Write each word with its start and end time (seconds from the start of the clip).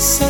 So 0.00 0.29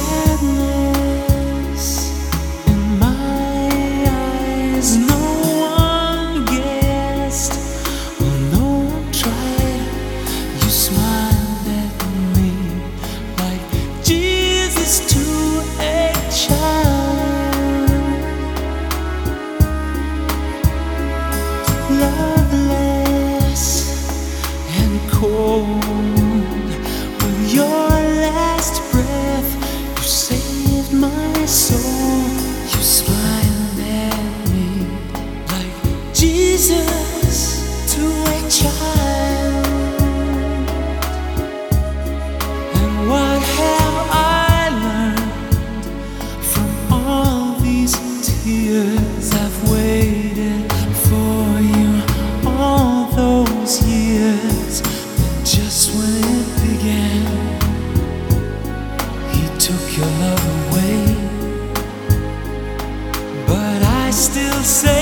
Jesus 36.20 37.94
to 37.94 38.02
a 38.04 38.38
child. 38.50 39.66
And 42.76 43.08
what 43.08 43.40
have 43.56 43.96
I 44.12 44.68
learned 44.84 45.54
from 46.44 46.70
all 46.92 47.54
these 47.60 47.94
tears? 48.20 49.32
I've 49.32 49.70
waited 49.72 50.70
for 51.08 51.58
you 51.72 51.90
all 52.46 53.06
those 53.12 53.82
years. 53.88 54.82
And 54.82 55.46
just 55.46 55.96
when 55.96 56.22
it 56.38 56.48
began, 56.68 57.24
He 59.32 59.44
took 59.58 59.84
your 59.96 60.10
love 60.20 60.44
away. 60.68 61.00
But 63.46 63.80
I 63.82 64.10
still 64.10 64.60
say, 64.62 64.99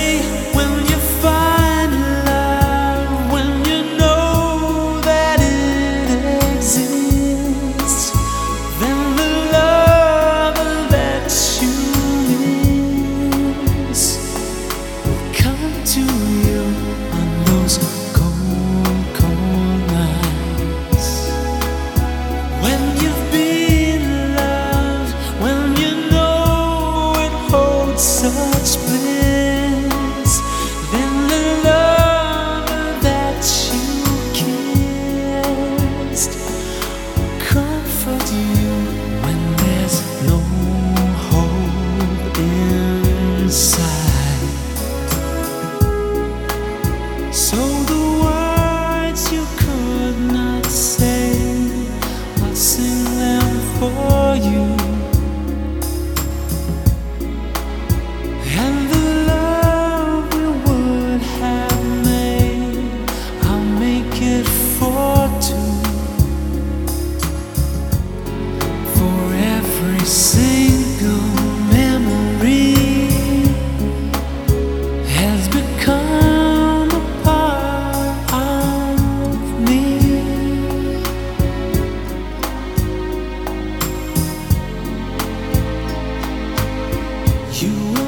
You 87.60 88.07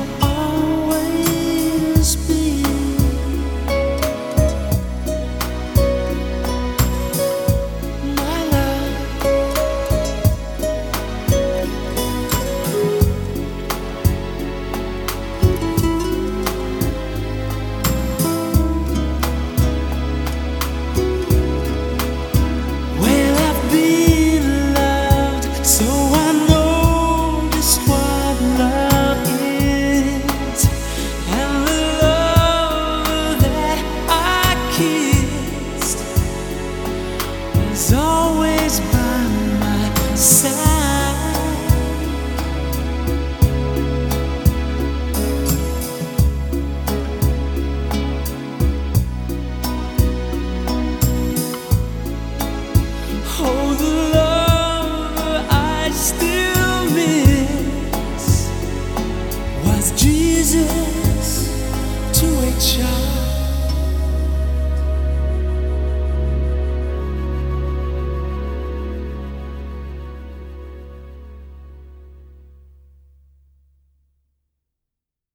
always 37.94 38.78
by 38.92 39.26
my 39.58 40.14
side. 40.14 40.69